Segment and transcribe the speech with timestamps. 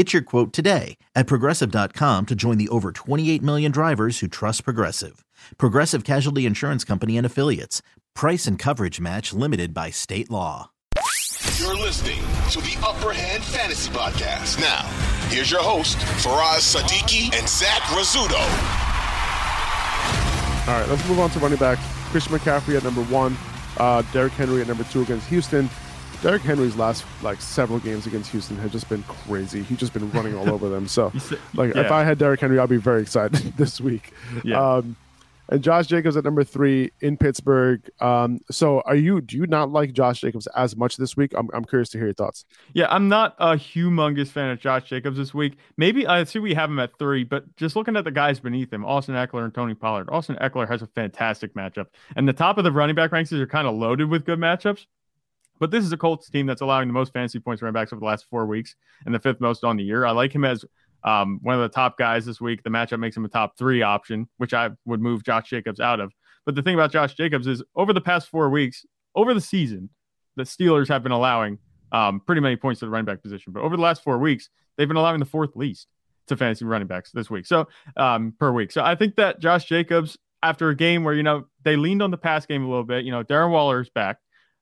[0.00, 4.64] Get your quote today at progressive.com to join the over 28 million drivers who trust
[4.64, 5.26] Progressive.
[5.58, 7.82] Progressive Casualty Insurance Company and Affiliates.
[8.14, 10.70] Price and coverage match limited by state law.
[11.58, 14.58] You're listening to the Upper Hand Fantasy Podcast.
[14.58, 14.86] Now,
[15.28, 18.40] here's your host, Faraz Sadiki and Zach Rizzuto.
[20.66, 21.78] All right, let's move on to running back.
[22.10, 23.36] Christian McCaffrey at number one,
[23.76, 25.68] uh, Derrick Henry at number two against Houston.
[26.22, 29.62] Derrick Henry's last like several games against Houston have just been crazy.
[29.62, 30.86] He's just been running all over them.
[30.86, 31.12] So,
[31.54, 31.80] like, yeah.
[31.80, 34.12] if I had Derrick Henry, I'd be very excited this week.
[34.44, 34.76] Yeah.
[34.76, 34.96] Um,
[35.48, 37.82] and Josh Jacobs at number three in Pittsburgh.
[38.00, 39.20] Um, so, are you?
[39.20, 41.32] Do you not like Josh Jacobs as much this week?
[41.36, 42.44] I'm, I'm curious to hear your thoughts.
[42.74, 45.56] Yeah, I'm not a humongous fan of Josh Jacobs this week.
[45.76, 48.72] Maybe I see we have him at three, but just looking at the guys beneath
[48.72, 50.08] him, Austin Ekeler and Tony Pollard.
[50.10, 53.46] Austin Ekeler has a fantastic matchup, and the top of the running back ranks are
[53.46, 54.86] kind of loaded with good matchups.
[55.60, 58.00] But this is a Colts team that's allowing the most fantasy points running backs over
[58.00, 58.74] the last four weeks
[59.06, 60.04] and the fifth most on the year.
[60.04, 60.64] I like him as
[61.04, 62.62] um, one of the top guys this week.
[62.62, 66.00] The matchup makes him a top three option, which I would move Josh Jacobs out
[66.00, 66.12] of.
[66.46, 69.90] But the thing about Josh Jacobs is over the past four weeks, over the season,
[70.36, 71.58] the Steelers have been allowing
[71.92, 73.52] um, pretty many points to the running back position.
[73.52, 75.88] But over the last four weeks, they've been allowing the fourth least
[76.28, 77.44] to fantasy running backs this week.
[77.44, 78.72] So um, per week.
[78.72, 82.10] So I think that Josh Jacobs, after a game where, you know, they leaned on
[82.10, 84.18] the pass game a little bit, you know, Darren Waller is back.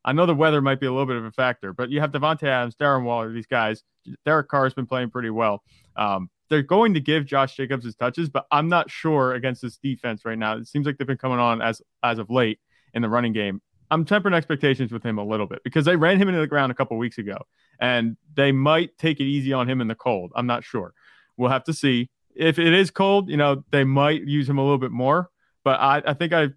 [0.09, 2.13] I know the weather might be a little bit of a factor, but you have
[2.13, 3.83] Davante Adams, Darren Waller, these guys.
[4.25, 5.63] Derek Carr has been playing pretty well.
[5.97, 9.77] Um, they're going to give Josh Jacobs his touches, but I'm not sure against this
[9.77, 10.57] defense right now.
[10.57, 12.59] It seems like they've been coming on as as of late
[12.95, 13.61] in the running game.
[13.91, 16.73] I'm tempering expectations with him a little bit because they ran him into the ground
[16.73, 17.37] a couple weeks ago,
[17.79, 20.33] and they might take it easy on him in the cold.
[20.35, 20.95] I'm not sure.
[21.37, 22.09] We'll have to see.
[22.35, 25.29] If it is cold, you know, they might use him a little bit more.
[25.65, 26.49] But I, I think I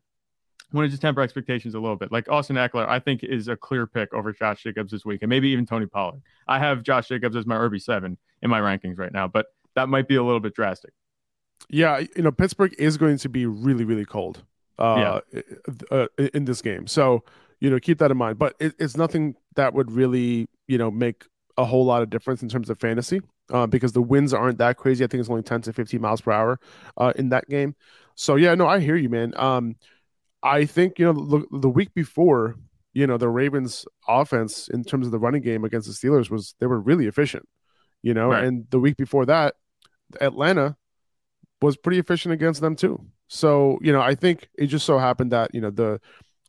[0.73, 2.11] want to just temper expectations a little bit.
[2.11, 5.29] Like Austin Ekeler, I think is a clear pick over Josh Jacobs this week, and
[5.29, 6.21] maybe even Tony Pollard.
[6.47, 9.89] I have Josh Jacobs as my RB seven in my rankings right now, but that
[9.89, 10.93] might be a little bit drastic.
[11.69, 14.43] Yeah, you know, Pittsburgh is going to be really, really cold
[14.79, 15.21] uh,
[15.91, 16.87] uh, in this game.
[16.87, 17.23] So,
[17.59, 18.39] you know, keep that in mind.
[18.39, 21.25] But it, it's nothing that would really, you know, make
[21.57, 23.21] a whole lot of difference in terms of fantasy
[23.51, 25.03] uh, because the winds aren't that crazy.
[25.03, 26.59] I think it's only 10 to 15 miles per hour
[26.97, 27.75] uh, in that game.
[28.15, 29.33] So, yeah, no, I hear you, man.
[29.37, 29.75] Um,
[30.43, 32.55] I think, you know, the, the week before,
[32.93, 36.55] you know, the Ravens offense in terms of the running game against the Steelers was
[36.59, 37.47] they were really efficient,
[38.01, 38.43] you know, Right.
[38.43, 39.55] and the week before that,
[40.19, 40.75] Atlanta
[41.61, 43.05] was pretty efficient against them too.
[43.27, 46.01] So, you know, I think it just so happened that, you know, the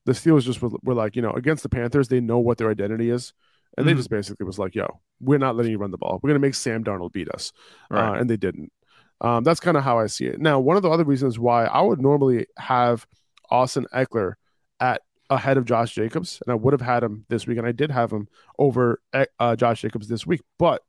[0.04, 2.70] the Steelers just were, were like, you know, against the Panthers, they know what their
[2.70, 3.32] identity is.
[3.78, 3.98] And they Mhm.
[3.98, 6.18] just basically was like, yo, we're not letting you run the ball.
[6.20, 7.52] We're going to make Sam Darnold beat us.
[7.88, 8.72] Uh, and they didn't.
[9.20, 10.40] Um, that's kind of how I see it.
[10.40, 13.06] Now, one of the other reasons why I would normally have
[13.52, 14.34] Austin Ekeler
[14.80, 17.72] at ahead of Josh Jacobs, and I would have had him this week, and I
[17.72, 18.26] did have him
[18.58, 19.00] over
[19.38, 20.82] uh, Josh Jacobs this week, but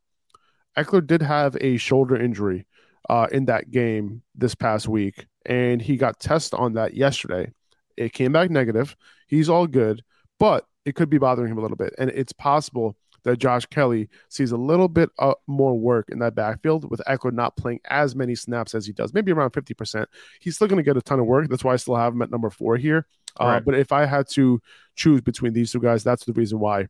[0.76, 2.66] Ekeler did have a shoulder injury
[3.08, 7.52] uh, in that game this past week, and he got tested on that yesterday.
[7.96, 8.96] It came back negative.
[9.28, 10.02] He's all good,
[10.40, 14.08] but it could be bothering him a little bit, and it's possible that Josh Kelley
[14.28, 18.14] sees a little bit uh, more work in that backfield with Ekeler not playing as
[18.14, 20.06] many snaps as he does, maybe around 50%.
[20.40, 21.48] He's still going to get a ton of work.
[21.48, 23.06] That's why I still have him at number four here.
[23.40, 23.64] Uh, Right.
[23.64, 24.60] But if I had to
[24.94, 26.86] choose between these two guys, that's the reason why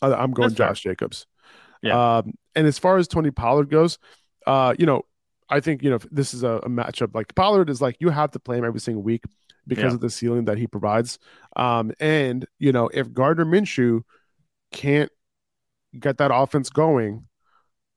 [0.00, 0.68] I'm going That's fair.
[0.68, 1.26] Josh Jacobs.
[1.82, 2.18] Yeah.
[2.18, 3.98] Um, and as far as Tony Pollard goes,
[4.46, 5.02] uh, you know,
[5.48, 8.32] I think, you know, this is a, a matchup like Pollard is like you have
[8.32, 9.24] to play him every single week
[9.66, 9.94] because Yeah.
[9.94, 11.18] of the ceiling that he provides.
[11.56, 14.02] Um, and, you know, if Gardner Minshew
[14.72, 15.10] can't
[16.00, 17.26] get that offense going,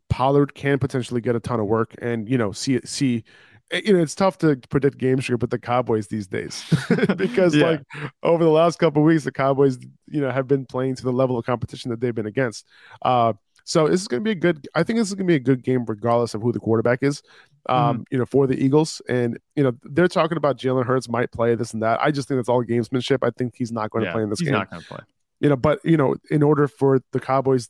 [0.09, 3.23] Pollard can potentially get a ton of work and, you know, see see
[3.71, 6.65] eh, you know, it's tough to predict game script with the Cowboys these days
[7.15, 7.63] because Yeah.
[7.63, 7.81] like
[8.23, 9.77] over the last couple of weeks, the Cowboys,
[10.07, 12.67] you know, have been playing to the level of competition that they've been against.
[13.01, 13.33] Uh,
[13.63, 14.67] so this is going to be a good.
[14.75, 16.99] I think this is going to be a good game, regardless of who the quarterback
[17.03, 17.21] is.
[17.69, 18.03] Um, Mm-hmm.
[18.11, 21.53] you know, for the Eagles, and you know they're talking about Jalen Hurts might play
[21.55, 22.01] this and that.
[22.01, 23.19] I just think that's all gamesmanship.
[23.21, 24.55] I think he's not going to Yeah, play in this he's game.
[24.55, 24.99] not going to play.
[25.39, 27.69] you know, but you know, in order for the Cowboys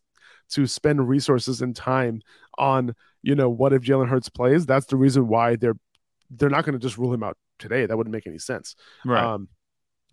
[0.52, 2.22] to spend resources and time
[2.58, 4.66] on, you know, what if Jalen Hurts plays?
[4.66, 5.78] That's the reason why they're
[6.30, 7.86] they're not going to just rule him out today.
[7.86, 8.76] That wouldn't make any sense.
[9.06, 9.22] Right.
[9.24, 9.50] Um,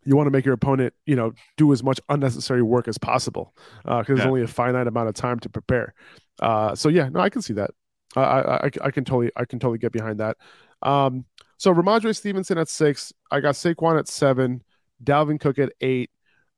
[0.04, 3.54] you want to make your opponent, you know, do as much unnecessary work as possible
[3.84, 4.26] because there's Yeah.
[4.26, 5.94] only a finite amount of time to prepare.
[6.40, 7.70] Uh, so yeah, no, I can see that.
[8.16, 10.36] I, I, I, I can totally, I can totally get behind that.
[10.82, 11.24] Um,
[11.58, 13.12] so Rhamondre Stevenson at six.
[13.30, 14.62] I got Saquon at seven.
[15.02, 16.10] Dalvin Cook at eight.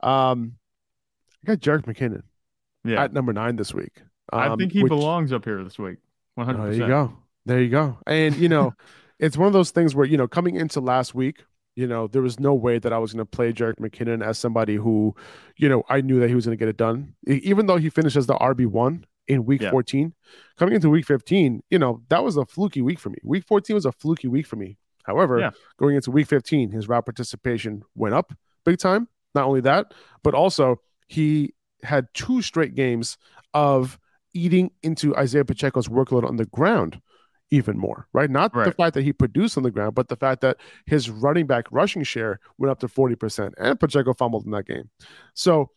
[0.03, 0.55] Um,
[1.43, 2.23] I got Jerick McKinnon
[2.85, 3.03] yeah.
[3.05, 4.03] at number nine this week.
[4.33, 5.99] I Um, think he which- belongs up here this week.
[6.39, 6.59] 100%.
[6.59, 7.13] Oh, there you go.
[7.47, 7.99] There you go.
[8.07, 8.75] And you know,
[9.19, 11.45] it's one of those things where you know, coming into last week,
[11.77, 14.39] you know, there was no way that I was going to play Jerick McKinnon as
[14.39, 15.15] somebody who,
[15.57, 17.89] you know, I knew that he was going to get it done, even though he
[17.91, 19.71] finished as the RB one in week Yeah.
[19.71, 20.13] 14.
[20.59, 23.19] Coming into week 15, you know, that was a fluky week for me.
[23.23, 24.77] Week 14 was a fluky week for me.
[25.05, 25.51] However, Yeah.
[25.79, 28.33] going into week 15, his route participation went up
[28.65, 29.09] big time.
[29.35, 31.55] Not only that, but also he
[31.85, 33.17] had two straight games
[33.55, 33.99] of
[34.35, 37.01] eating into Isaiah Pacheco's workload on the ground
[37.51, 38.31] even more, right?
[38.31, 41.47] Not the fact that he produced on the ground, but the fact that his running
[41.47, 44.89] back rushing share went up to 40%, and Pacheco fumbled in that game.
[45.35, 45.71] So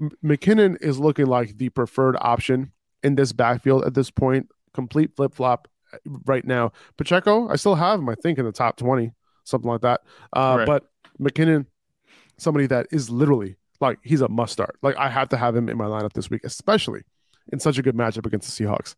[0.00, 2.72] M- McKinnon is looking like the preferred option
[3.04, 4.48] in this backfield at this point.
[4.74, 5.68] Complete flip flop
[6.26, 6.72] right now.
[6.96, 9.12] Pacheco, I still have him, I think, in the top 20,
[9.44, 10.00] something like that.
[10.32, 10.66] Uh, Right.
[10.66, 10.84] But
[11.20, 11.66] McKinnon,
[12.36, 14.76] somebody that is literally like he's a must start.
[14.82, 17.02] Like I have to have him in my lineup this week, especially
[17.52, 18.94] in such a good matchup against the Seahawks.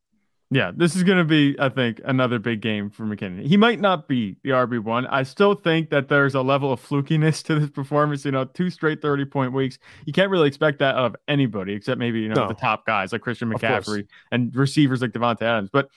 [0.51, 3.47] Yeah, this is going to be, I think, another big game for McKinnon.
[3.47, 5.07] He might not be the RB1.
[5.11, 8.23] I still think that there's a level of flukiness to this performance.
[8.27, 9.79] You know, two straight 30 point weeks.
[10.05, 12.49] You can't really expect that of anybody except maybe, you know, No.
[12.49, 15.71] the top guys like Christian McCaffrey and receivers like Davante Adams.
[15.73, 15.89] But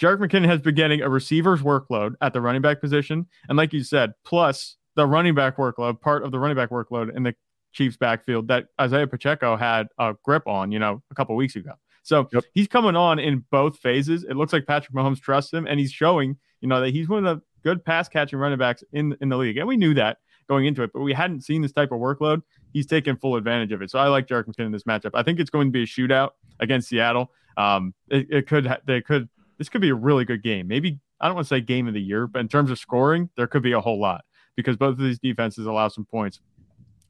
[0.00, 3.26] Jerick McKinnon has been getting a receiver's workload at the running back position.
[3.48, 7.16] And like you said, plus the running back workload, part of the running back workload
[7.16, 7.34] in the
[7.78, 11.72] Chiefs backfield that Isaiah Pacheco had a grip on, you know, a couple weeks ago.
[12.02, 12.44] So Yep.
[12.54, 14.24] he's coming on in both phases.
[14.24, 17.24] It looks like Patrick Mahomes trusts him, and he's showing, you know, that he's one
[17.24, 19.58] of the good pass catching running backs in in the league.
[19.58, 22.42] And we knew that going into it, but we hadn't seen this type of workload.
[22.72, 23.90] He's taken full advantage of it.
[23.90, 25.10] So I like Jerick McKinnon in this matchup.
[25.14, 27.30] I think it's going to be a shootout against Seattle.
[27.56, 29.28] Um, it, it could, ha- they could,
[29.58, 30.66] this could be a really good game.
[30.66, 33.28] Maybe I don't want to say game of the year, but in terms of scoring,
[33.36, 34.24] there could be a whole lot
[34.56, 36.40] because both of these defenses allow some points.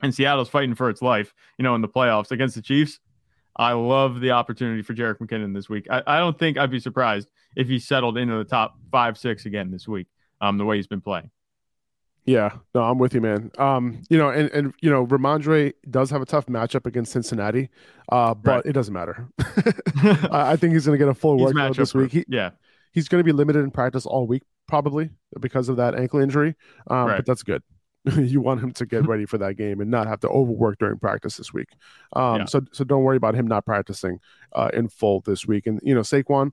[0.02, 3.00] And Seattle's fighting for its life, you know, in the playoffs against the Chiefs.
[3.56, 5.88] I love the opportunity for Jerick McKinnon this week.
[5.90, 9.46] I, I don't think I'd be surprised if he settled into the top five, six
[9.46, 10.06] again this week.
[10.40, 11.30] Um, the way he's been playing.
[12.24, 13.50] Yeah, no, I'm with you, man.
[13.58, 17.70] Um, you know, and and you know, Rhamondre does have a tough matchup against Cincinnati,
[18.12, 18.66] uh, but Right.
[18.66, 19.26] it doesn't matter.
[20.30, 22.12] I I think he's going to get a full He's workload this week.
[22.12, 22.50] He, yeah,
[22.92, 25.08] he's going to be limited in practice all week, probably
[25.40, 26.54] because of that ankle injury.
[26.88, 27.16] Um, Right.
[27.16, 27.62] But that's good.
[28.16, 30.98] you want him to get ready for that game and not have to overwork during
[30.98, 31.68] practice this week.
[32.14, 32.44] Um, Yeah.
[32.46, 34.20] So so don't worry about him not practicing
[34.52, 35.66] uh, in full this week.
[35.66, 36.52] And you know, Saquon,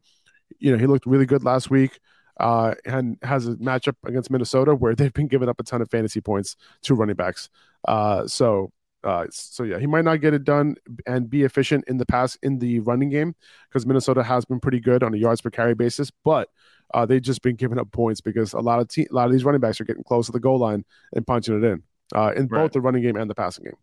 [0.60, 2.00] you know, he looked really good last week.
[2.38, 5.90] Uh, and has a matchup against Minnesota where they've been giving up a ton of
[5.90, 7.50] fantasy points to running backs.
[7.88, 8.74] Uh, so
[9.06, 10.76] uh, so yeah, he might not get it done
[11.06, 13.36] and be efficient in the pass in the running game
[13.70, 16.50] because Minnesota has been pretty good on a yards per carry basis, but
[16.94, 19.32] uh, they've just been giving up points because a lot of te- a lot of
[19.32, 21.84] these running backs are getting close to the goal line and punching it in
[22.16, 22.62] uh, in Right.
[22.64, 23.78] both the running game and the passing game.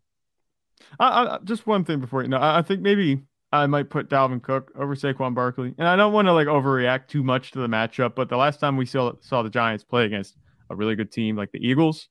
[0.98, 4.08] I, I, just one thing before you know, I I think maybe I might put
[4.08, 7.60] Dalvin Cook over Saquon Barkley, and I don't want to like overreact too much to
[7.60, 8.14] the matchup.
[8.14, 10.36] But the last time we saw saw the Giants play against
[10.70, 12.08] a really good team like the Eagles,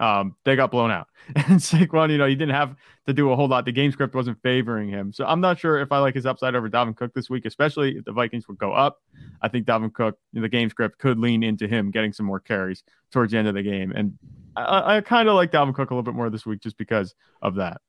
[0.00, 1.08] um, they got blown out.
[1.34, 2.76] And Saquon, you know, he didn't have
[3.06, 3.64] to do a whole lot.
[3.64, 6.54] The game script wasn't favoring him, so I'm not sure if I like his upside
[6.54, 9.02] over Dalvin Cook this week, especially if the Vikings would go up.
[9.42, 12.84] I think Dalvin Cook, the game script could lean into him getting some more carries
[13.10, 14.16] towards the end of the game, and
[14.56, 17.14] I, I kind of like Dalvin Cook a little bit more this week just because
[17.42, 17.80] of that.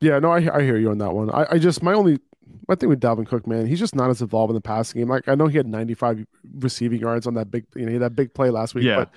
[0.00, 1.30] Yeah, no, I, I hear you on that one.
[1.30, 2.20] I, I just my only
[2.68, 5.08] my thing with Dalvin Cook, man, he's just not as involved in the passing game.
[5.08, 6.24] Like I know he had 95
[6.60, 8.96] receiving yards on that big, you know, he had that big play last week, Yeah.
[8.96, 9.10] but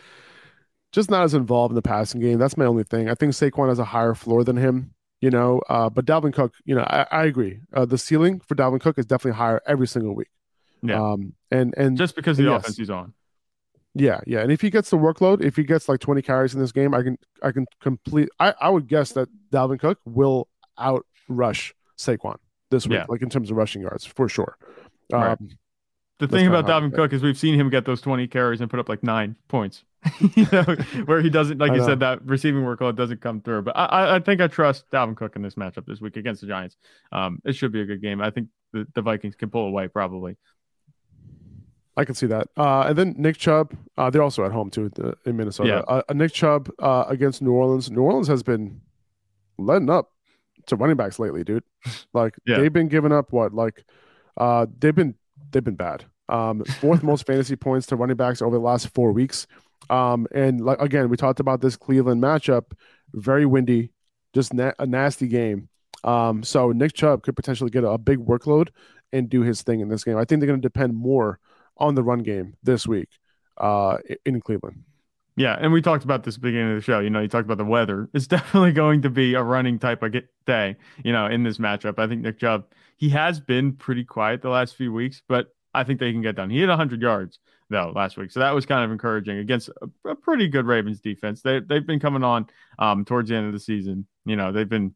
[0.92, 2.38] just not as involved in the passing game.
[2.40, 3.10] That's my only thing.
[3.10, 5.62] I think Saquon has a higher floor than him, you know.
[5.70, 7.60] Uh, but Dalvin Cook, you know, I, I agree.
[7.74, 10.30] Uh, the ceiling for Dalvin Cook is definitely higher every single week.
[10.84, 11.02] Yeah.
[11.02, 12.62] Um, and and just because the Yes.
[12.62, 13.14] offense he's on.
[13.94, 14.40] yeah, yeah.
[14.40, 16.94] And if he gets the workload, if he gets like 20 carries in this game,
[16.94, 21.74] I can I can complete I, I would guess that Dalvin Cook will out rush
[21.98, 22.38] Saquon
[22.72, 23.06] this week, Yeah.
[23.10, 24.58] like in terms of rushing yards for sure.
[25.12, 25.32] Right.
[25.40, 25.50] Um,
[26.20, 26.94] The thing about Dalvin.
[26.96, 29.84] Cook is we've seen him get those 20 carries and put up like nine points.
[30.36, 30.64] you know,
[31.06, 31.86] where he doesn't, like I you know.
[31.88, 33.62] said, that receiving workload doesn't come through.
[33.64, 36.48] But I, I- think I trust Dalvin Cook in this matchup this week against the
[36.48, 36.76] Giants.
[37.12, 38.20] Um, it should be a good game.
[38.22, 40.38] I think the, the Vikings can pull away probably.
[41.98, 42.48] I can see that.
[42.56, 45.84] Uh, and then Nick Chubb, uh, they're also at home too uh, in Minnesota.
[45.88, 45.96] Yeah.
[46.08, 47.92] Uh, Nick Chubb uh, against New Orleans.
[47.92, 48.82] New Orleans has been
[49.58, 50.10] letting up
[50.68, 51.64] to running backs lately, dude.
[52.14, 52.58] Like Yeah.
[52.58, 53.54] they've been giving up what?
[53.54, 53.84] Like
[54.38, 55.16] uh, they've been
[55.52, 56.06] they've been bad.
[56.30, 59.46] Um, fourth most fantasy points to running backs over the last four weeks.
[59.90, 62.72] Um, and like again, we talked about this Cleveland matchup.
[63.14, 63.92] Very windy,
[64.34, 65.70] just na- a nasty game.
[66.04, 68.70] Um, so Nick Chubb could potentially get a, a big workload
[69.14, 70.18] and do his thing in this game.
[70.18, 71.40] I think they're going to depend more
[71.78, 73.10] on the run game this week
[73.58, 74.84] uh, in Cleveland.
[75.36, 77.00] Yeah, and we talked about this beginning of the show.
[77.00, 78.10] You know, you talked about the weather.
[78.14, 80.76] It's definitely going to be a running type of day.
[81.04, 82.66] You know, in this matchup, I think Nick Chubb
[83.02, 86.36] he has been pretty quiet the last few weeks, but I think they can get
[86.36, 86.52] done.
[86.52, 87.40] He hit 100 yards
[87.72, 91.00] though last week, so that was kind of encouraging against a, a pretty good Ravens
[91.00, 91.42] defense.
[91.42, 92.48] They they've been coming on
[92.78, 94.06] um, towards the end of the season.
[94.26, 94.94] You know, they've been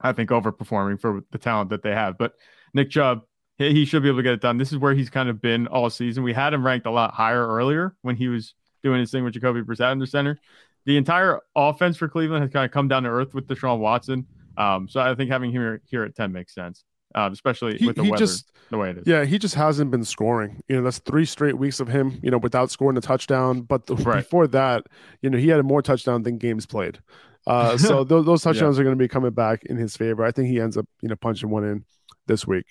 [0.00, 2.18] I think overperforming for the talent that they have.
[2.18, 2.34] But
[2.74, 3.22] Nick Chubb,
[3.58, 4.58] he, he should be able to get it done.
[4.58, 6.22] This is where he's kind of been all season.
[6.22, 9.34] We had him ranked a lot higher earlier when he was doing his thing with
[9.34, 10.38] Jacoby Brissett under center.
[10.84, 14.26] The entire offense for Cleveland has kind of come down to earth with Deshaun Watson.
[14.56, 16.84] Um, so I think having him here, here at 10 makes sense,
[17.16, 19.04] uh, especially He, with the weather just the way it is.
[19.06, 20.62] yeah he just hasn't been scoring.
[20.68, 23.62] You know that's three straight weeks of him you know without scoring a touchdown.
[23.62, 24.16] But the, Right.
[24.22, 24.84] before that,
[25.22, 26.98] you know he had more touchdown than games played.
[27.46, 30.24] Uh, so those, those touchdowns are going to be coming back in his favor.
[30.24, 31.84] I think he ends up you know punching one in
[32.26, 32.66] this week.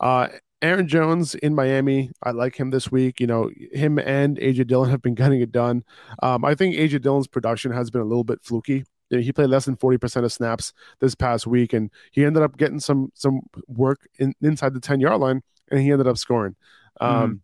[0.00, 0.28] Uh,
[0.62, 3.20] Aaron Jones in Miami, I like him this week.
[3.20, 5.84] You know, him and AJ Dillon have been getting it done.
[6.22, 8.84] Um, I think AJ Dillon's production has been a little bit fluky.
[9.14, 12.24] You know, he played less than forty percent of snaps this past week, and he
[12.24, 16.06] ended up getting some some work in, inside the ten yard line, and he ended
[16.06, 16.56] up scoring.
[17.00, 17.40] Um,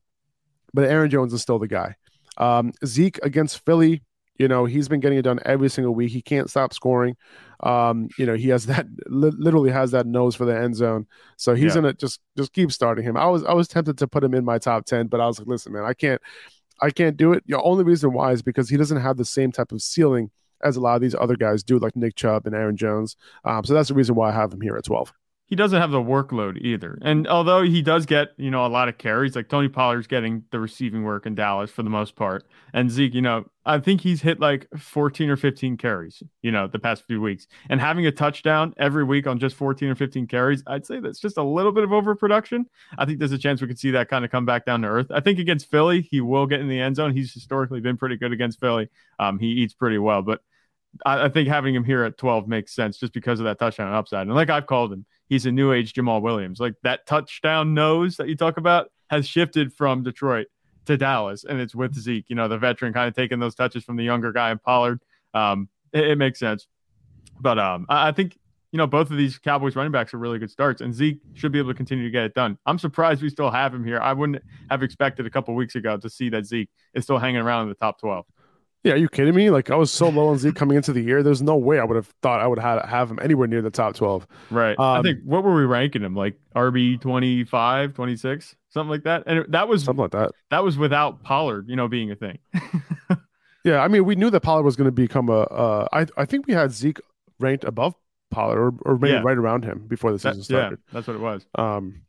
[0.75, 1.97] But Aaron Jones is still the guy.
[2.37, 4.03] Um, Zeke against Philly,
[4.39, 6.11] you know, he's been getting it done every single week.
[6.13, 7.17] He can't stop scoring.
[7.63, 11.07] Um, you know, he has that li- literally has that nose for the end zone.
[11.37, 11.83] So he's Yeah.
[11.83, 13.17] gonna just just keep starting him.
[13.17, 15.39] I was I was tempted to put him in my top ten, but I was
[15.39, 16.21] like, listen, man, I can't
[16.81, 17.45] I can't do it.
[17.47, 20.31] The only reason why is because he doesn't have the same type of ceiling
[20.65, 23.17] as a lot of these other guys do, like Nick Chubb and Aaron Jones.
[23.45, 25.13] Um, so that's the reason why I have him here at twelve.
[25.47, 26.97] he doesn't have the workload either.
[27.03, 30.45] And although he does get, you know, a lot of carries, like Tony Pollard's getting
[30.53, 32.47] the receiving work in Dallas for the most part.
[32.73, 36.69] And Zeke, you know, I think he's hit like 14 or 15 carries, you know,
[36.69, 37.49] the past few weeks.
[37.69, 41.19] And having a touchdown every week on just 14 or 15 carries, I'd say that's
[41.19, 42.67] just a little bit of overproduction.
[42.97, 44.89] I think there's a chance we could see that kind of come back down to
[44.89, 45.09] earth.
[45.11, 47.13] I think against Philly, he will get in the end zone.
[47.13, 48.89] He's historically been pretty good against Philly.
[49.19, 50.43] Um, he eats pretty well, but
[51.05, 53.93] I, I think having him here at 12 makes sense just because of that touchdown
[53.93, 54.27] upside.
[54.27, 56.61] And like I've called him, he's a new age Jamaal Williams.
[56.61, 60.47] Like that touchdown nose that you talk about has shifted from Detroit
[60.87, 63.85] to Dallas, and it's with Zeke, you know, the veteran kind of taking those touches
[63.85, 65.01] from the younger guy in Pollard.
[65.35, 66.67] Um, it, it makes sense.
[67.41, 68.39] But um, I, I think,
[68.73, 71.53] you know, both of these Cowboys running backs are really good starts, and Zeke should
[71.53, 72.59] be able to continue to get it done.
[72.67, 74.01] I'm surprised we still have him here.
[74.01, 77.41] I wouldn't have expected a couple weeks ago to see that Zeke is still hanging
[77.41, 78.27] around in the top 12.
[78.83, 79.51] Yeah, are you kidding me?
[79.51, 81.23] Like I was so low on Zeke coming into the year.
[81.23, 83.71] There's no way I would have thought I would have have him anywhere near the
[83.71, 84.27] top twelve.
[84.51, 84.75] Right.
[84.79, 86.15] I Um, think what were we ranking him?
[86.15, 89.25] Like RB 25, 26, something like that.
[89.27, 90.31] And that was Something like that.
[90.51, 92.39] that was without Pollard, you know, being a thing.
[93.63, 95.41] Yeah, I mean, we knew that Pollard was going to become a.
[95.41, 96.99] Uh, I I think we had Zeke
[97.41, 97.95] ranked above
[98.31, 99.21] Pollard, or, or maybe Yeah.
[99.23, 100.79] right around him before the That- season yeah, started.
[100.95, 101.47] that's what it was.
[101.57, 102.01] Um,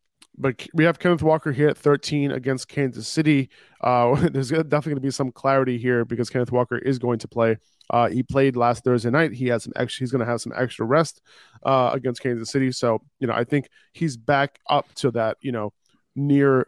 [0.42, 3.50] but we have Kenneth Walker here at 13 against Kansas City.
[3.80, 7.28] Uh, there's definitely going to be some clarity here because Kenneth Walker is going to
[7.28, 7.58] play.
[7.92, 9.34] Uh, he played last Thursday night.
[9.34, 10.04] He had some extra.
[10.04, 11.22] He's going to have some extra rest
[11.64, 12.72] uh, against Kansas City.
[12.72, 15.38] So you know, I think he's back up to that.
[15.42, 15.74] You know,
[16.16, 16.66] near,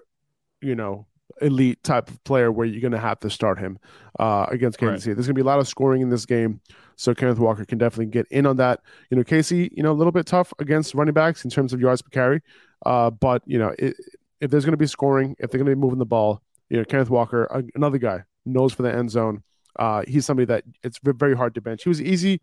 [0.62, 1.08] you know,
[1.42, 3.80] elite type of player where you're going to have to start him
[4.20, 5.02] uh, against Kansas Right.
[5.02, 5.14] City.
[5.16, 6.62] There's going to be a lot of scoring in this game.
[6.96, 8.82] So Kenneth Walker can definitely get in on that.
[9.10, 11.82] You know, Casey, you know, a little bit tough against running backs in terms of
[11.82, 12.42] yards per carry.
[12.86, 13.96] Uh, but you know, it,
[14.42, 16.78] if there's going to be scoring, if they're going to be moving the ball, you
[16.78, 19.44] know, Kenneth Walker, a- another guy, knows for the end zone.
[19.78, 21.84] Uh, he's somebody that it's very hard to bench.
[21.84, 22.42] He was easy,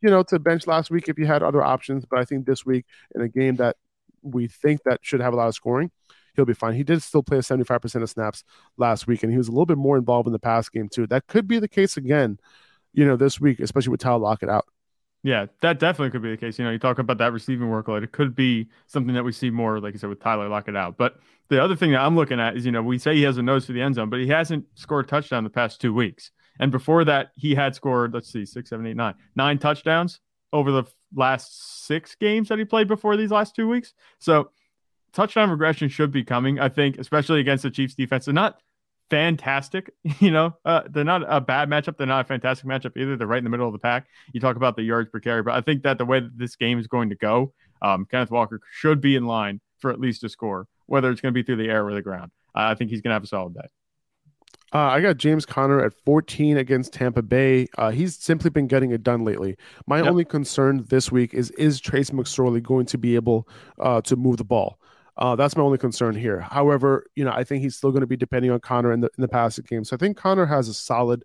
[0.00, 2.04] you know, to bench last week if you had other options.
[2.04, 3.76] But I think this week in a game that
[4.22, 5.90] we think that should have a lot of scoring,
[6.36, 6.74] he'll be fine.
[6.74, 8.44] He did still play 75% of snaps
[8.76, 11.06] last week, and he was a little bit more involved in the pass game too.
[11.06, 12.38] That could be the case again,
[12.92, 14.66] you know, this week, especially with Tyler Lockett out.
[15.22, 16.58] Yeah, that definitely could be the case.
[16.58, 18.02] You know, you talk about that receiving workload.
[18.02, 20.96] It could be something that we see more, like you said, with Tyler Lockett out.
[20.96, 21.16] But
[21.50, 23.42] the other thing that I'm looking at is, you know, we say he has a
[23.42, 26.30] nose for the end zone, but he hasn't scored a touchdown the past two weeks.
[26.58, 30.20] And before that, he had scored, let's see, six, seven, eight, nine, nine touchdowns
[30.52, 30.84] over the
[31.14, 33.92] last six games that he played before these last two weeks.
[34.20, 34.50] So
[35.12, 38.24] touchdown regression should be coming, I think, especially against the Chiefs defense.
[38.24, 38.58] They're not
[39.10, 41.96] fantastic, you know, uh, they're not a bad matchup.
[41.96, 43.16] They're not a fantastic matchup either.
[43.16, 44.06] They're right in the middle of the pack.
[44.32, 46.56] You talk about the yards per carry, but I think that the way that this
[46.56, 47.52] game is going to go,
[47.82, 51.34] um, Kenneth Walker should be in line for at least a score, whether it's going
[51.34, 52.30] to be through the air or the ground.
[52.54, 53.68] I think he's going to have a solid day.
[54.72, 57.66] Uh, I got James Conner at 14 against Tampa Bay.
[57.76, 59.56] Uh, he's simply been getting it done lately.
[59.86, 60.06] My yep.
[60.06, 63.48] only concern this week is is Trace McSorley going to be able
[63.80, 64.78] uh, to move the ball?
[65.20, 66.40] Uh, that's my only concern here.
[66.40, 69.10] However, you know, I think he's still going to be depending on Conner in the
[69.18, 69.84] in the passing game.
[69.84, 71.24] So I think Conner has a solid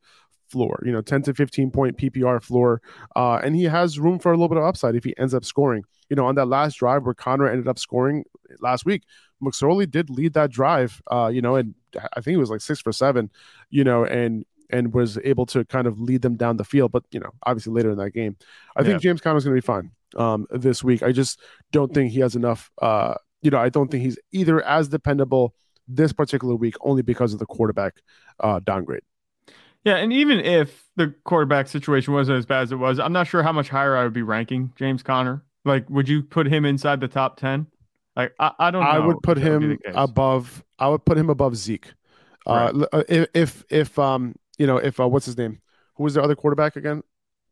[0.50, 2.82] floor, you know, 10 to 15 point PPR floor.
[3.16, 5.46] Uh, and he has room for a little bit of upside if he ends up
[5.46, 5.84] scoring.
[6.10, 8.26] You know, on that last drive where Conner ended up scoring
[8.60, 9.04] last week,
[9.42, 11.74] McSorley did lead that drive, uh, you know, and
[12.14, 13.32] I think it was like six for seven,
[13.70, 16.92] you know, and and was able to kind of lead them down the field.
[16.92, 18.36] But you know, obviously later in that game,
[18.76, 18.88] I yeah.
[18.88, 21.04] think James Conner is going to be fine um, this week.
[21.04, 21.40] I just
[21.72, 22.72] don't think he has enough.
[22.82, 25.54] Uh, you know, I don't think he's either as dependable
[25.88, 28.02] this particular week only because of the quarterback
[28.40, 29.04] uh, downgrade.
[29.84, 33.28] Yeah, and even if the quarterback situation wasn't as bad as it was, I'm not
[33.28, 35.44] sure how much higher I would be ranking James Conner.
[35.64, 37.68] Like, would you put him inside the top ten?
[38.16, 38.84] Like, I, I don't.
[38.84, 40.64] I would put him above.
[40.80, 41.94] I would put him above Zeke.
[42.48, 42.88] Uh, right.
[42.92, 45.62] Uh, if if um you know if uh, what's his name?
[45.96, 47.04] Who was the other quarterback again?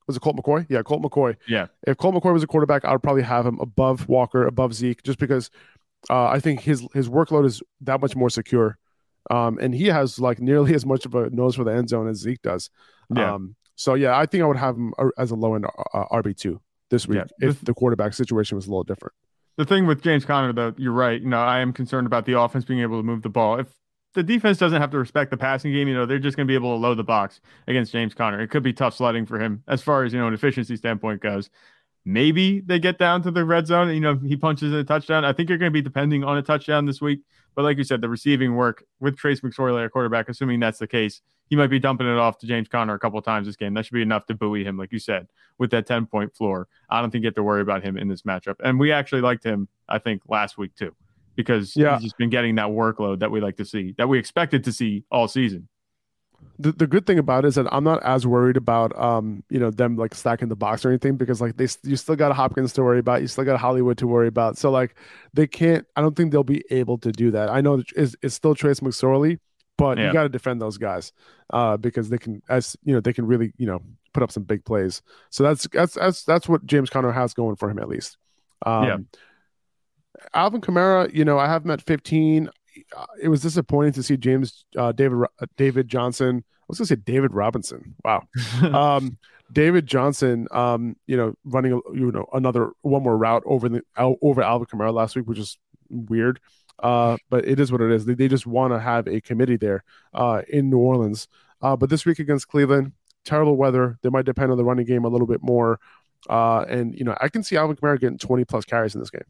[0.07, 0.65] Was it Colt McCoy?
[0.69, 1.37] Yeah, Colt McCoy.
[1.47, 1.67] Yeah.
[1.87, 5.01] If Colt McCoy was a quarterback, I would probably have him above Walker, above Zeke,
[5.03, 5.49] just because
[6.09, 8.77] uh, I think his his workload is that much more secure.
[9.31, 12.07] Um, and he has like nearly as much of a nose for the end zone
[12.07, 12.69] as Zeke does.
[13.15, 13.35] Yeah.
[13.35, 16.35] Um, so yeah, I think I would have him as a low end uh, RB
[16.35, 17.49] two this week yeah.
[17.49, 19.13] if the quarterback situation was a little different.
[19.55, 21.21] The thing with James Conner, though, you're right.
[21.21, 23.59] You know, I am concerned about the offense being able to move the ball.
[23.59, 23.67] If
[24.13, 26.51] the defense doesn't have to respect the passing game, you know, they're just going to
[26.51, 28.41] be able to load the box against James Conner.
[28.41, 31.21] It could be tough sledding for him as far as, you know, an efficiency standpoint
[31.21, 31.49] goes.
[32.05, 33.93] Maybe they get down to the red zone.
[33.93, 35.23] You know, he punches a touchdown.
[35.23, 37.21] I think you're going to be depending on a touchdown this week.
[37.55, 40.87] But like you said, the receiving work with Trace McSorley, a quarterback, assuming that's the
[40.87, 43.55] case, he might be dumping it off to James Conner a couple of times this
[43.55, 43.73] game.
[43.73, 45.27] That should be enough to buoy him, like you said,
[45.59, 46.67] with that 10 point floor.
[46.89, 48.55] I don't think you have to worry about him in this matchup.
[48.63, 50.95] And we actually liked him, I think, last week too,
[51.35, 51.95] because yeah.
[51.95, 54.71] he's just been getting that workload that we like to see, that we expected to
[54.71, 55.67] see all season
[56.59, 59.59] the, the good thing about it is that I'm not as worried about um you
[59.59, 62.73] know them like stacking the box or anything because like they you still got Hopkins
[62.73, 63.21] to worry about.
[63.21, 64.57] You still got Hollywood to worry about.
[64.57, 64.95] So like
[65.33, 67.49] they can't I don't think they'll be able to do that.
[67.49, 69.39] I know it's, it's still Trace McSorley
[69.75, 70.07] but yeah.
[70.07, 71.11] you got to defend those guys
[71.51, 73.81] uh because they can as you know they can really you know
[74.13, 75.01] put up some big plays.
[75.29, 78.17] So that's that's that's that's what James Conner has going for him at least.
[78.65, 78.97] Um, yeah
[80.33, 82.49] Alvin Kamara you know I have him at 15
[83.21, 86.43] it was disappointing to see James uh, David uh, David Johnson.
[86.45, 87.95] I was going to say David Robinson.
[88.03, 88.23] Wow,
[88.61, 89.17] um,
[89.51, 90.47] David Johnson.
[90.51, 94.93] Um, you know, running you know another one more route over the over Alvin Kamara
[94.93, 95.57] last week, which is
[95.89, 96.39] weird.
[96.79, 98.05] Uh, but it is what it is.
[98.05, 99.83] They, they just want to have a committee there
[100.13, 101.27] uh, in New Orleans.
[101.61, 103.97] Uh, but this week against Cleveland, terrible weather.
[104.01, 105.79] They might depend on the running game a little bit more.
[106.29, 109.09] Uh, and you know, I can see Alvin Kamara getting 20 plus carries in this
[109.09, 109.23] game.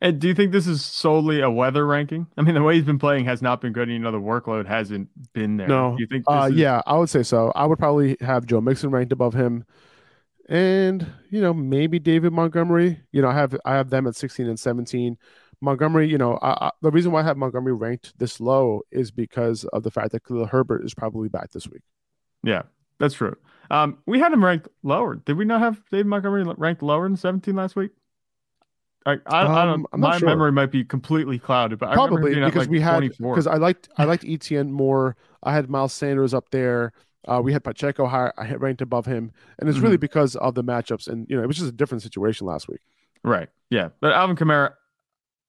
[0.00, 2.26] And do you think this is solely a weather ranking?
[2.36, 3.88] I mean, the way he's been playing has not been good.
[3.88, 5.68] And you know, the workload hasn't been there.
[5.68, 6.24] No, do you think?
[6.28, 6.56] Uh, is...
[6.56, 7.52] Yeah, I would say so.
[7.54, 9.64] I would probably have Joe Mixon ranked above him,
[10.48, 13.00] and you know, maybe David Montgomery.
[13.12, 15.18] You know, I have I have them at sixteen and seventeen.
[15.62, 19.10] Montgomery, you know, I, I, the reason why I have Montgomery ranked this low is
[19.10, 21.80] because of the fact that Khalil Herbert is probably back this week.
[22.42, 22.62] Yeah,
[22.98, 23.36] that's true.
[23.70, 25.16] Um, we had him ranked lower.
[25.16, 27.92] Did we not have David Montgomery ranked lower than 17 last week?
[29.06, 29.86] I, I, um, I don't.
[29.92, 30.28] Um, my sure.
[30.28, 34.04] memory might be completely clouded, but probably because like we had because I liked I
[34.04, 35.16] liked Etienne more.
[35.44, 36.92] I had Miles Sanders up there.
[37.26, 38.32] Uh, we had Pacheco higher.
[38.36, 39.84] I had ranked above him, and it's mm-hmm.
[39.84, 41.06] really because of the matchups.
[41.08, 42.80] And you know, it was just a different situation last week.
[43.22, 43.48] Right.
[43.70, 43.90] Yeah.
[44.00, 44.74] But Alvin Kamara,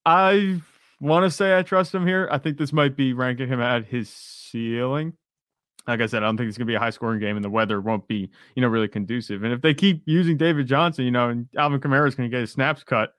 [0.05, 0.61] I
[0.99, 2.27] want to say I trust him here.
[2.31, 5.13] I think this might be ranking him at his ceiling.
[5.87, 7.45] Like I said, I don't think it's going to be a high scoring game, and
[7.45, 9.43] the weather won't be, you know, really conducive.
[9.43, 12.35] And if they keep using David Johnson, you know, and Alvin Kamara is going to
[12.35, 13.13] get his snaps cut,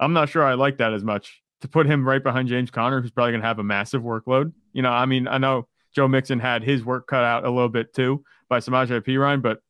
[0.00, 3.00] I'm not sure I like that as much to put him right behind James Conner,
[3.00, 4.52] who's probably going to have a massive workload.
[4.72, 7.68] You know, I mean, I know Joe Mixon had his work cut out a little
[7.68, 9.60] bit too by Samaje Perine, but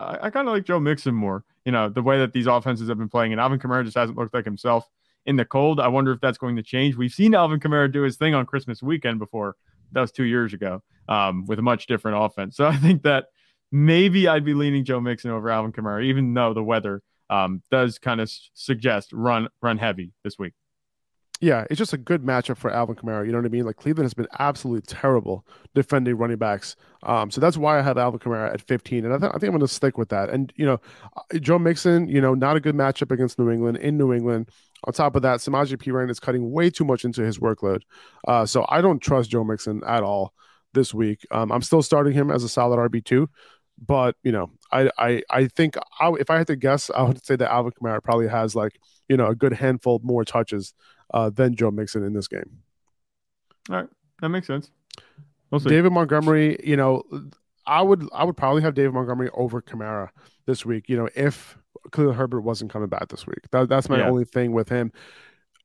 [0.00, 1.44] I, I kind of like Joe Mixon more.
[1.64, 4.18] You know, the way that these offenses have been playing, and Alvin Kamara just hasn't
[4.18, 4.88] looked like himself
[5.24, 5.80] in the cold.
[5.80, 6.96] I wonder if that's going to change.
[6.96, 9.56] We've seen Alvin Kamara do his thing on Christmas weekend before.
[9.92, 12.56] That was two years ago um, with a much different offense.
[12.56, 13.26] So I think that
[13.72, 17.98] maybe I'd be leaning Joe Mixon over Alvin Kamara, even though the weather um, does
[17.98, 20.52] kind of suggest run run heavy this week.
[21.40, 23.26] Yeah, it's just a good matchup for Alvin Kamara.
[23.26, 23.66] You know what I mean?
[23.66, 26.76] Like Cleveland has been absolutely terrible defending running backs.
[27.02, 29.44] Um, so that's why I have Alvin Kamara at 15, and I, th- I think
[29.44, 30.30] I'm going to stick with that.
[30.30, 30.80] And you know,
[31.16, 34.48] uh, Joe Mixon, you know, not a good matchup against New England in New England.
[34.84, 37.82] On top of that, Samaje Perine is cutting way too much into his workload.
[38.26, 40.32] Uh, so I don't trust Joe Mixon at all
[40.72, 41.26] this week.
[41.30, 43.28] Um, I'm still starting him as a solid RB two,
[43.78, 47.24] but you know, I I I think I, if I had to guess, I would
[47.24, 50.74] say that Alvin Kamara probably has like you know a good handful more touches
[51.12, 52.62] uh, than Joe Mixon in this game.
[53.70, 53.88] All right,
[54.20, 54.70] that makes sense.
[55.50, 57.04] We'll David Montgomery, you know,
[57.66, 60.10] I would I would probably have David Montgomery over Kamara
[60.46, 60.88] this week.
[60.88, 61.56] You know, if
[61.92, 64.08] Khalil Herbert wasn't coming back this week, that, that's my yeah.
[64.08, 64.92] only thing with him.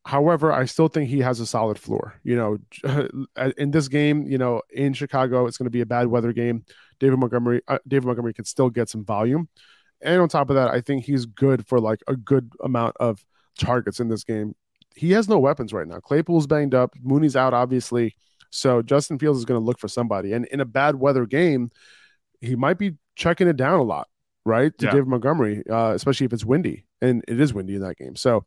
[0.06, 2.16] However, I still think he has a solid floor.
[2.24, 3.08] You know,
[3.58, 6.66] in this game, you know, in Chicago, it's going to be a bad weather game.
[7.02, 9.50] David Montgomery, uh, David Montgomery can still get some volume,
[10.02, 13.26] and on top of that, I think he's good for like a good amount of
[13.60, 14.56] targets in this game.
[14.96, 16.00] He has no weapons right now.
[16.00, 16.96] Claypool's banged up.
[17.02, 18.16] Mooney's out, obviously.
[18.50, 20.34] So Justin Fields is going to look for somebody.
[20.34, 21.72] And in a bad weather game,
[22.42, 24.08] he might be checking it down a lot,
[24.46, 24.78] right?
[24.80, 24.92] To yeah.
[24.92, 26.86] David Montgomery, uh, especially if it's windy.
[27.02, 28.16] And it is windy in that game.
[28.16, 28.46] So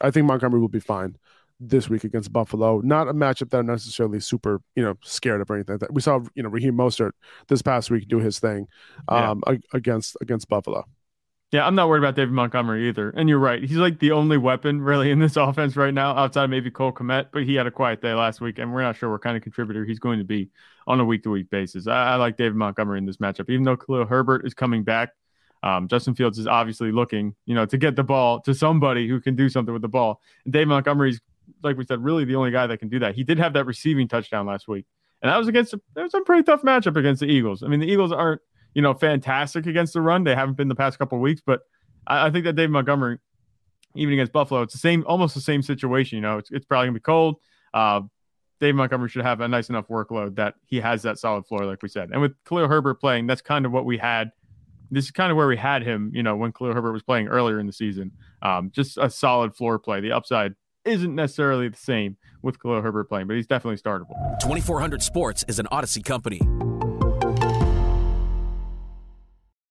[0.00, 1.16] I think Montgomery will be fine
[1.60, 2.80] this week against Buffalo.
[2.80, 5.92] Not a matchup that I'm necessarily super, you know, scared of or anything like that.
[5.92, 7.12] We saw, you know, Raheem Mostert
[7.48, 8.68] this past week do his thing
[9.08, 9.56] um, yeah.
[9.72, 10.84] against against Buffalo.
[11.50, 13.08] Yeah, I'm not worried about David Montgomery either.
[13.08, 13.62] And you're right.
[13.62, 16.92] He's like the only weapon really in this offense right now, outside of maybe Cole
[16.92, 19.36] Kmet, but he had a quiet day last week, and we're not sure what kind
[19.36, 20.50] of contributor he's going to be
[20.86, 21.86] on a week to week basis.
[21.86, 25.10] I, I, like David Montgomery in this matchup, even though Khalil Herbert is coming back.
[25.62, 29.20] Um, Justin Fields is obviously looking, you know, to get the ball to somebody who
[29.20, 30.20] can do something with the ball.
[30.44, 31.20] And David Montgomery's,
[31.62, 33.14] like we said, really the only guy that can do that.
[33.14, 34.86] He did have that receiving touchdown last week,
[35.22, 37.62] and that was against that was a pretty tough matchup against the Eagles.
[37.62, 38.40] I mean, the Eagles aren't,
[38.74, 40.24] you know, fantastic against the run.
[40.24, 41.60] They haven't been the past couple weeks, but
[42.06, 43.18] I, I think that Dave Montgomery,
[43.94, 46.16] even against Buffalo, it's the same, almost the same situation.
[46.16, 47.36] You know, it's, it's probably gonna be cold.
[47.74, 48.02] Uh,
[48.60, 51.82] Dave Montgomery should have a nice enough workload that he has that solid floor, like
[51.82, 52.10] we said.
[52.10, 54.32] And with Khalil Herbert playing, that's kind of what we had.
[54.90, 57.28] This is kind of where we had him, you know, when Khalil Herbert was playing
[57.28, 58.10] earlier in the season.
[58.42, 60.00] Um, just a solid floor play.
[60.00, 60.54] The upside
[60.88, 64.16] isn't necessarily the same with Khalil Herbert playing, but he's definitely startable.
[64.40, 66.40] 2400 Sports is an Odyssey company.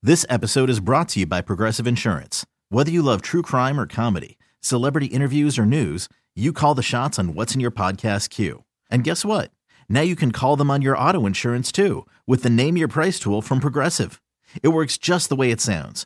[0.04, 2.46] This episode is brought to you by Progressive Insurance.
[2.70, 7.18] Whether you love true crime or comedy, celebrity interviews or news, you call the shots
[7.18, 8.64] on what's in your podcast queue.
[8.92, 9.52] And guess what?
[9.90, 13.20] Now you can call them on your auto insurance too with the Name Your Price
[13.20, 14.22] tool from Progressive.
[14.62, 16.06] It works just the way it sounds.